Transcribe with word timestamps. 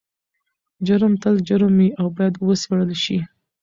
جرم 0.85 1.13
تل 1.21 1.35
جرم 1.47 1.73
وي 1.79 1.89
او 1.99 2.07
باید 2.17 2.35
وڅیړل 2.45 2.91
شي. 3.03 3.17